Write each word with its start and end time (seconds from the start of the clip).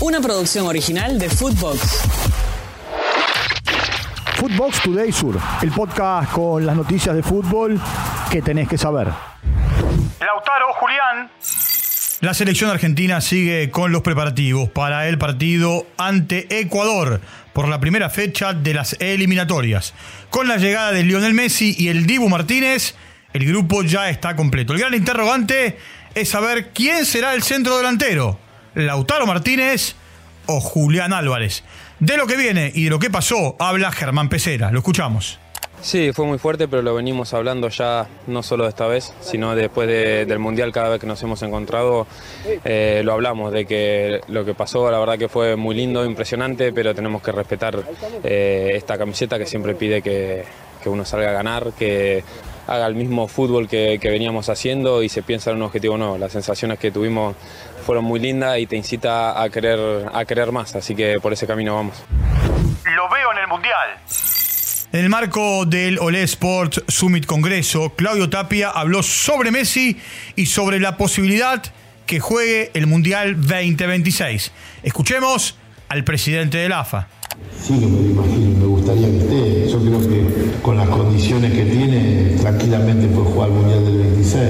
una 0.00 0.20
producción 0.20 0.66
original 0.66 1.18
de 1.18 1.28
Footbox. 1.28 2.02
Footbox 4.36 4.82
Today 4.82 5.10
Sur, 5.10 5.38
el 5.62 5.72
podcast 5.72 6.30
con 6.30 6.64
las 6.64 6.76
noticias 6.76 7.14
de 7.16 7.22
fútbol 7.22 7.80
que 8.30 8.40
tenés 8.40 8.68
que 8.68 8.78
saber. 8.78 9.08
Lautaro, 10.20 10.72
Julián. 10.74 11.30
La 12.20 12.34
selección 12.34 12.70
argentina 12.70 13.20
sigue 13.20 13.70
con 13.70 13.90
los 13.90 14.02
preparativos 14.02 14.68
para 14.68 15.08
el 15.08 15.18
partido 15.18 15.86
ante 15.96 16.60
Ecuador 16.60 17.20
por 17.52 17.68
la 17.68 17.80
primera 17.80 18.08
fecha 18.10 18.52
de 18.52 18.74
las 18.74 18.94
eliminatorias. 19.00 19.94
Con 20.30 20.46
la 20.46 20.56
llegada 20.58 20.92
de 20.92 21.02
Lionel 21.02 21.34
Messi 21.34 21.74
y 21.76 21.88
el 21.88 22.06
Dibu 22.06 22.28
Martínez, 22.28 22.94
el 23.32 23.46
grupo 23.46 23.82
ya 23.82 24.10
está 24.10 24.36
completo. 24.36 24.72
El 24.72 24.78
gran 24.78 24.94
interrogante 24.94 25.78
es 26.14 26.28
saber 26.28 26.70
quién 26.72 27.04
será 27.04 27.34
el 27.34 27.42
centro 27.42 27.76
delantero, 27.76 28.38
Lautaro 28.78 29.26
Martínez 29.26 29.96
o 30.46 30.60
Julián 30.60 31.12
Álvarez. 31.12 31.64
De 31.98 32.16
lo 32.16 32.26
que 32.26 32.36
viene 32.36 32.70
y 32.74 32.84
de 32.84 32.90
lo 32.90 32.98
que 32.98 33.10
pasó 33.10 33.56
habla 33.58 33.90
Germán 33.90 34.28
Pecera. 34.28 34.70
Lo 34.70 34.78
escuchamos. 34.78 35.40
Sí, 35.80 36.12
fue 36.12 36.26
muy 36.26 36.38
fuerte, 36.38 36.66
pero 36.66 36.82
lo 36.82 36.94
venimos 36.94 37.34
hablando 37.34 37.68
ya 37.68 38.06
no 38.26 38.42
solo 38.42 38.64
de 38.64 38.70
esta 38.70 38.86
vez, 38.88 39.12
sino 39.20 39.54
después 39.54 39.86
del 39.88 40.38
Mundial, 40.40 40.72
cada 40.72 40.88
vez 40.88 41.00
que 41.00 41.06
nos 41.06 41.22
hemos 41.22 41.40
encontrado, 41.42 42.06
eh, 42.64 43.02
lo 43.04 43.12
hablamos, 43.12 43.52
de 43.52 43.64
que 43.64 44.20
lo 44.26 44.44
que 44.44 44.54
pasó, 44.54 44.90
la 44.90 44.98
verdad 44.98 45.18
que 45.18 45.28
fue 45.28 45.54
muy 45.54 45.76
lindo, 45.76 46.04
impresionante, 46.04 46.72
pero 46.72 46.94
tenemos 46.96 47.22
que 47.22 47.30
respetar 47.30 47.80
eh, 48.24 48.72
esta 48.74 48.98
camiseta 48.98 49.38
que 49.38 49.46
siempre 49.46 49.76
pide 49.76 50.02
que, 50.02 50.44
que 50.82 50.88
uno 50.88 51.04
salga 51.04 51.30
a 51.30 51.32
ganar, 51.32 51.72
que 51.78 52.24
haga 52.66 52.86
el 52.86 52.94
mismo 52.94 53.28
fútbol 53.28 53.66
que, 53.68 53.98
veníamos 54.02 54.48
haciendo 54.48 55.02
y 55.02 55.08
se 55.08 55.22
piensa 55.22 55.50
en 55.50 55.56
un 55.56 55.62
objetivo 55.62 55.96
nuevo. 55.96 56.18
Las 56.18 56.32
sensaciones 56.32 56.78
que 56.78 56.90
tuvimos 56.90 57.34
fueron 57.84 58.04
muy 58.04 58.20
lindas 58.20 58.58
y 58.58 58.66
te 58.66 58.76
incita 58.76 59.42
a 59.42 59.48
querer, 59.48 60.06
a 60.12 60.24
querer 60.24 60.52
más, 60.52 60.76
así 60.76 60.94
que 60.94 61.18
por 61.20 61.32
ese 61.32 61.46
camino 61.46 61.74
vamos. 61.74 61.96
Lo 62.84 63.08
veo 63.08 63.32
en 63.32 63.38
el 63.38 63.48
Mundial. 63.48 63.88
En 64.92 65.00
el 65.00 65.10
marco 65.10 65.66
del 65.66 65.98
Olé 65.98 66.22
Sport 66.22 66.88
Summit 66.88 67.26
Congreso, 67.26 67.92
Claudio 67.94 68.30
Tapia 68.30 68.70
habló 68.70 69.02
sobre 69.02 69.50
Messi 69.50 70.00
y 70.34 70.46
sobre 70.46 70.80
la 70.80 70.96
posibilidad 70.96 71.62
que 72.06 72.20
juegue 72.20 72.70
el 72.72 72.86
Mundial 72.86 73.36
2026. 73.38 74.50
Escuchemos 74.82 75.56
al 75.88 76.04
presidente 76.04 76.58
del 76.58 76.72
AFA. 76.72 77.08
Sí, 77.60 77.74
me 77.74 77.80
lo 77.80 78.10
imagino, 78.10 78.58
me 78.60 78.66
gustaría 78.66 79.08
que 79.08 79.18
esté. 79.18 79.70
Yo 79.70 79.78
creo 79.78 80.00
que 80.00 80.37
con 80.68 80.76
las 80.76 80.88
condiciones 80.90 81.50
que 81.54 81.64
tiene, 81.64 82.36
tranquilamente 82.42 83.06
puede 83.06 83.30
jugar 83.30 83.48
el 83.48 83.54
Mundial 83.54 83.84
del 83.86 83.98
26. 84.00 84.44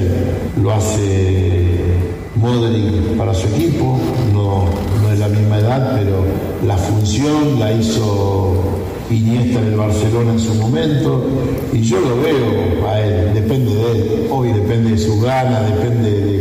Lo 0.60 0.72
hace 0.72 1.94
Modric 2.34 3.16
para 3.16 3.32
su 3.32 3.46
equipo, 3.46 4.00
no, 4.32 4.64
no 5.00 5.12
es 5.12 5.18
la 5.20 5.28
misma 5.28 5.60
edad, 5.60 5.92
pero 5.96 6.24
la 6.66 6.76
función 6.76 7.60
la 7.60 7.72
hizo 7.72 8.80
Iniesta 9.10 9.60
en 9.60 9.66
el 9.68 9.76
Barcelona 9.76 10.32
en 10.32 10.40
su 10.40 10.54
momento, 10.54 11.24
y 11.72 11.82
yo 11.82 12.00
lo 12.00 12.20
veo 12.20 12.88
a 12.88 13.00
él, 13.00 13.34
depende 13.34 13.72
de 13.72 13.92
él, 13.92 14.26
hoy 14.28 14.52
depende 14.52 14.90
de 14.90 14.98
su 14.98 15.20
gana, 15.20 15.60
depende 15.60 16.10
de 16.10 16.37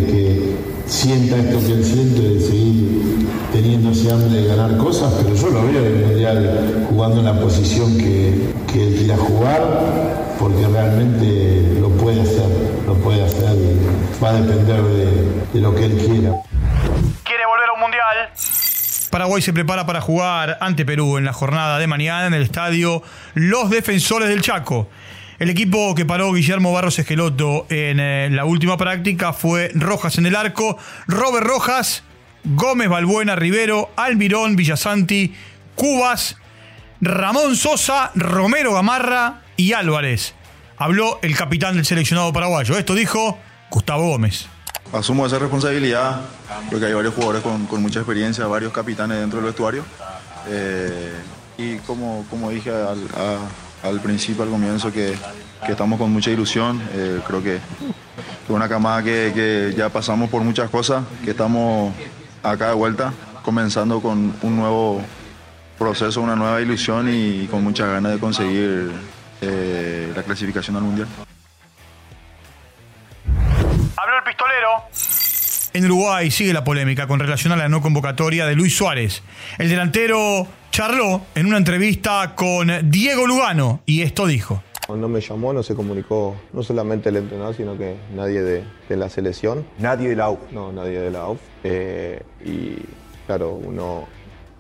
sienta 0.88 1.38
esto 1.38 1.60
que 1.66 1.74
él 1.74 1.84
siente, 1.84 2.22
de 2.22 2.40
seguir 2.40 3.28
teniendo 3.52 3.92
ese 3.92 4.12
hambre 4.12 4.42
de 4.42 4.48
ganar 4.48 4.78
cosas, 4.78 5.14
pero 5.22 5.36
yo 5.36 5.50
lo 5.50 5.64
veo 5.68 5.86
en 5.86 5.86
el 5.86 6.06
Mundial 6.06 6.86
jugando 6.90 7.20
en 7.20 7.26
la 7.26 7.40
posición 7.40 7.98
que, 7.98 8.54
que 8.72 8.88
él 8.88 8.96
quiera 8.96 9.18
jugar, 9.18 9.62
porque 10.40 10.68
realmente 10.68 11.78
lo 11.80 11.90
puede 11.90 12.22
hacer, 12.22 12.50
lo 12.86 12.94
puede 12.96 13.24
hacer 13.24 13.56
y 13.56 14.24
va 14.24 14.30
a 14.30 14.34
depender 14.34 14.82
de, 14.82 15.06
de 15.54 15.62
lo 15.62 15.76
que 15.76 15.86
él 15.86 15.98
quiera. 15.98 16.36
¿Quiere 17.24 17.46
volver 17.46 17.70
a 17.70 17.74
un 17.74 17.82
Mundial? 17.82 18.30
Paraguay 19.10 19.42
se 19.42 19.54
prepara 19.54 19.86
para 19.86 20.02
jugar 20.02 20.58
ante 20.62 20.86
Perú 20.86 21.18
en 21.18 21.26
la 21.26 21.34
jornada 21.34 21.80
de 21.80 21.88
mañana 21.88 22.28
en 22.28 22.34
el 22.34 22.44
estadio 22.44 23.02
Los 23.34 23.70
Defensores 23.70 24.30
del 24.30 24.42
Chaco. 24.42 24.90
El 25.40 25.52
equipo 25.52 25.94
que 25.94 26.04
paró 26.04 26.34
Guillermo 26.34 26.74
Barros 26.74 26.98
Esqueloto 26.98 27.68
en 27.70 28.00
eh, 28.00 28.28
la 28.32 28.46
última 28.46 28.76
práctica 28.76 29.34
fue 29.34 29.70
Rojas 29.76 30.18
en 30.18 30.26
el 30.26 30.36
arco, 30.36 30.80
Robert 31.06 31.46
Rojas, 31.46 32.04
Gómez 32.44 32.90
Balbuena 32.90 33.36
Rivero, 33.36 33.92
Almirón 33.96 34.56
Villasanti, 34.56 35.36
Cubas, 35.76 36.38
Ramón 37.02 37.56
Sosa, 37.56 38.12
Romero 38.16 38.74
Gamarra 38.74 39.44
y 39.58 39.74
Álvarez. 39.74 40.34
Habló 40.78 41.20
el 41.22 41.36
capitán 41.38 41.76
del 41.76 41.86
seleccionado 41.86 42.34
paraguayo. 42.34 42.76
Esto 42.76 42.96
dijo 42.96 43.38
Gustavo 43.70 44.10
Gómez. 44.10 44.48
Asumo 44.92 45.28
esa 45.28 45.38
responsabilidad, 45.38 46.22
porque 46.72 46.88
hay 46.88 46.94
varios 46.94 47.14
jugadores 47.14 47.44
con, 47.44 47.82
mucha 47.82 48.00
experiencia, 48.00 48.48
varios 48.48 48.74
capitanes 48.74 49.20
dentro 49.20 49.38
del 49.38 49.48
vestuario. 49.48 49.86
Eh, 50.48 51.14
y 51.60 51.78
como, 51.80 52.26
como 52.32 52.50
dije 52.50 52.72
al, 52.72 53.08
al 53.88 54.02
principio, 54.02 54.44
al 54.44 54.50
comienzo, 54.50 54.92
que, 54.92 55.16
estamos 55.68 56.00
con 56.00 56.12
mucha 56.12 56.30
ilusión. 56.30 56.82
Eh, 56.94 57.20
creo 57.26 57.44
que, 57.44 57.60
que, 58.46 58.54
una 58.54 58.70
camada 58.70 59.04
que, 59.04 59.74
ya 59.76 59.90
pasamos 59.90 60.30
por 60.30 60.44
muchas 60.44 60.70
cosas, 60.70 61.04
que 61.24 61.32
estamos 61.32 61.94
acá 62.44 62.70
de 62.70 62.76
vuelta, 62.76 63.14
comenzando 63.44 64.02
con 64.02 64.36
un 64.42 64.56
nuevo 64.56 65.02
proceso, 65.78 66.22
una 66.22 66.36
nueva 66.36 66.62
ilusión 66.62 67.08
y 67.10 67.48
con 67.48 67.64
muchas 67.64 67.88
ganas 67.90 68.14
de 68.14 68.20
conseguir 68.20 68.92
eh, 69.42 70.12
la 70.16 70.24
clasificación 70.24 70.76
al 70.78 70.84
Mundial. 70.84 71.08
Habló 73.96 74.18
el 74.18 74.24
pistolero. 74.24 74.68
En 75.74 75.86
Uruguay 75.86 76.32
sigue 76.32 76.54
la 76.54 76.64
polémica 76.64 77.08
con 77.08 77.20
relación 77.20 77.54
a 77.54 77.56
la 77.56 77.70
no 77.70 77.82
convocatoria 77.82 78.48
de 78.48 78.56
Luis 78.56 78.76
Suárez. 78.76 79.22
El 79.60 79.70
delantero 79.70 80.48
charló 80.78 81.22
en 81.34 81.48
una 81.48 81.58
entrevista 81.58 82.36
con 82.36 82.70
Diego 82.92 83.26
Lugano 83.26 83.82
y 83.88 84.04
esto 84.04 84.28
dijo. 84.28 84.62
No 84.88 85.08
me 85.08 85.22
llamó, 85.22 85.52
no 85.52 85.64
se 85.64 85.74
comunicó 85.74 86.36
no 86.54 86.62
solamente 86.62 87.10
el 87.10 87.16
entrenador, 87.16 87.56
sino 87.56 87.76
que 87.76 87.96
nadie 88.16 88.44
de, 88.44 88.64
la 88.90 89.10
selección. 89.10 89.66
¿Nadie 89.80 90.10
de 90.10 90.16
la 90.16 90.26
AUF? 90.26 90.38
No, 90.52 90.72
nadie 90.72 91.00
de 91.00 91.10
la 91.10 91.22
AUF. 91.22 91.40
Eh, 91.64 92.22
y 92.46 92.76
claro, 93.26 93.54
uno... 93.54 94.08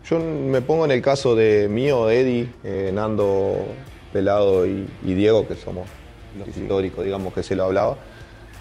Yo 0.10 0.18
me 0.18 0.62
pongo 0.62 0.86
en 0.86 0.92
el 0.92 1.04
caso 1.04 1.36
de 1.36 1.68
mío, 1.70 2.10
Eddie, 2.10 2.50
eh, 2.64 2.90
Nando, 2.92 3.68
Pelado 4.12 4.66
y, 4.66 4.88
Diego, 5.04 5.48
que 5.48 5.56
somos 5.56 5.88
los 6.36 6.48
históricos, 6.48 7.06
digamos, 7.06 7.32
que 7.32 7.44
se 7.44 7.56
lo 7.56 7.66
hablaba 7.66 7.96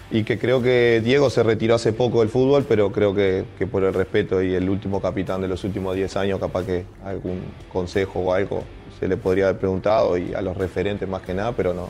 y 0.09 0.23
que 0.23 0.39
creo 0.39 0.61
que 0.61 1.01
Diego 1.03 1.29
se 1.29 1.43
retiró 1.43 1.75
hace 1.75 1.91
poco 1.91 2.21
del 2.21 2.29
fútbol, 2.29 2.65
pero 2.67 2.91
creo 2.91 3.13
que, 3.13 3.45
por 3.69 3.83
el 3.83 3.93
respeto 3.93 4.41
y 4.41 4.55
el 4.55 4.69
último 4.69 5.01
capitán 5.01 5.41
de 5.41 5.47
los 5.47 5.63
últimos 5.63 5.95
10 5.95 6.15
años, 6.17 6.39
capaz 6.39 6.65
que 6.65 6.85
algún 7.03 7.41
consejo 7.71 8.19
o 8.19 8.33
algo 8.33 8.63
se 8.99 9.07
le 9.07 9.17
podría 9.17 9.49
haber 9.49 9.59
preguntado 9.59 10.17
y 10.17 10.33
a 10.33 10.41
los 10.41 10.55
referentes 10.55 11.07
más 11.07 11.21
que 11.21 11.33
nada, 11.33 11.51
pero 11.51 11.73
no. 11.73 11.89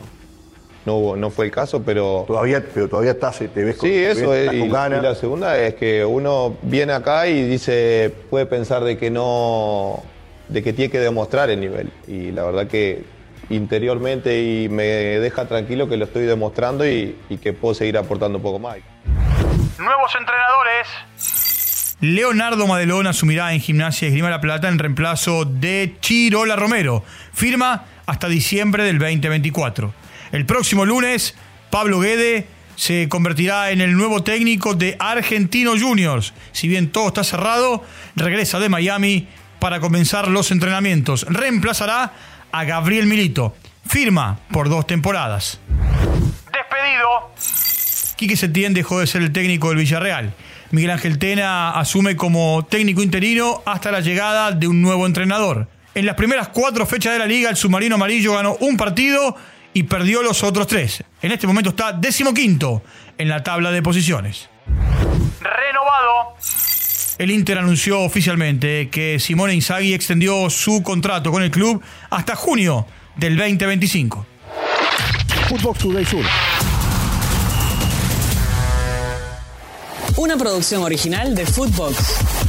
No, 0.85 1.17
no 1.17 1.29
fue 1.29 1.45
el 1.45 1.51
caso, 1.51 1.83
pero... 1.83 2.23
Todavía, 2.25 2.63
pero 2.73 2.87
todavía 2.87 3.11
estás, 3.11 3.39
te 3.39 3.63
ves 3.63 3.75
con, 3.75 3.89
Sí, 3.89 3.95
eso 3.95 4.33
es. 4.33 4.53
Y, 4.53 4.63
y, 4.63 4.67
la 4.69 5.15
segunda 5.15 5.59
es 5.59 5.75
que 5.75 6.05
uno 6.05 6.55
viene 6.61 6.93
acá 6.93 7.27
y 7.27 7.43
dice, 7.43 8.13
puede 8.29 8.45
pensar 8.45 8.85
de 8.85 8.97
que 8.97 9.11
no, 9.11 10.01
de 10.47 10.63
que 10.63 10.71
tiene 10.71 10.89
que 10.89 10.99
demostrar 10.99 11.49
el 11.49 11.59
nivel. 11.59 11.91
Y 12.07 12.31
la 12.31 12.45
verdad 12.45 12.67
que 12.67 13.03
interiormente 13.49 14.41
y 14.41 14.69
me 14.69 14.83
deja 14.83 15.47
tranquilo 15.47 15.87
que 15.87 15.97
lo 15.97 16.05
estoy 16.05 16.25
demostrando 16.25 16.87
y, 16.87 17.15
que 17.41 17.53
puedo 17.53 17.73
seguir 17.73 17.97
aportando 17.97 18.37
un 18.37 18.43
poco 18.43 18.59
más. 18.59 18.77
Nuevos 19.77 20.11
entrenadores. 20.19 20.87
Leonardo 21.99 22.67
Madelón 22.67 23.07
asumirá 23.07 23.53
en 23.53 23.59
Gimnasia 23.59 24.07
Esgrima 24.07 24.29
La 24.29 24.41
Plata 24.41 24.67
en 24.67 24.77
reemplazo 24.77 25.45
de 25.45 25.95
Chirola 25.99 26.55
Romero. 26.55 27.03
Firma 27.33 27.85
hasta 28.05 28.27
diciembre 28.27 28.83
del 28.83 28.99
2024. 28.99 29.93
El 30.31 30.45
próximo 30.45 30.85
lunes, 30.85 31.35
Pablo 31.69 31.99
Guede 31.99 32.47
se 32.75 33.09
convertirá 33.09 33.71
en 33.71 33.81
el 33.81 33.97
nuevo 33.97 34.23
técnico 34.23 34.75
de 34.75 34.95
Argentino 34.99 35.71
Juniors. 35.77 36.33
Si 36.51 36.67
bien 36.67 36.91
todo 36.91 37.07
está 37.07 37.23
cerrado, 37.23 37.83
regresa 38.15 38.59
de 38.59 38.69
Miami 38.69 39.27
para 39.59 39.79
comenzar 39.79 40.27
los 40.27 40.51
entrenamientos. 40.51 41.25
Reemplazará 41.27 42.13
a 42.51 42.63
Gabriel 42.63 43.05
Milito. 43.05 43.55
Firma 43.87 44.39
por 44.51 44.69
dos 44.69 44.85
temporadas. 44.85 45.59
Despedido. 46.51 47.31
Quique 48.15 48.35
Setién 48.35 48.73
dejó 48.73 48.99
de 48.99 49.07
ser 49.07 49.21
el 49.21 49.31
técnico 49.31 49.69
del 49.69 49.77
Villarreal. 49.77 50.33
Miguel 50.71 50.91
Ángel 50.91 51.17
Tena 51.19 51.71
asume 51.71 52.15
como 52.15 52.65
técnico 52.69 53.01
interino 53.01 53.61
hasta 53.65 53.91
la 53.91 54.01
llegada 54.01 54.51
de 54.51 54.67
un 54.67 54.81
nuevo 54.81 55.05
entrenador. 55.05 55.67
En 55.95 56.05
las 56.05 56.15
primeras 56.15 56.49
cuatro 56.49 56.85
fechas 56.85 57.13
de 57.13 57.19
la 57.19 57.25
liga, 57.25 57.49
el 57.49 57.55
submarino 57.55 57.95
amarillo 57.95 58.33
ganó 58.33 58.55
un 58.59 58.77
partido 58.77 59.35
y 59.73 59.83
perdió 59.83 60.21
los 60.21 60.43
otros 60.43 60.67
tres. 60.67 61.03
En 61.21 61.31
este 61.31 61.47
momento 61.47 61.69
está 61.69 61.93
decimoquinto 61.93 62.83
en 63.17 63.29
la 63.29 63.43
tabla 63.43 63.71
de 63.71 63.81
posiciones. 63.81 64.49
Renovado. 65.39 66.36
El 67.17 67.31
Inter 67.31 67.57
anunció 67.57 68.01
oficialmente 68.01 68.89
que 68.89 69.19
Simone 69.19 69.55
Inzaghi 69.55 69.93
extendió 69.93 70.51
su 70.51 70.83
contrato 70.83 71.31
con 71.31 71.41
el 71.41 71.49
club 71.49 71.81
hasta 72.11 72.35
junio 72.35 72.85
del 73.15 73.35
2025. 73.35 74.25
Footbox 75.49 75.79
Today 75.79 76.05
Sur. 76.05 76.23
Una 80.17 80.37
producción 80.37 80.83
original 80.83 81.33
de 81.33 81.45
Footbox. 81.45 82.46